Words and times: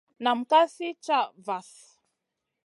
Nam 0.23 0.39
ka 0.49 0.59
sli 0.73 0.89
caha 1.05 1.31
vahl. 1.45 1.73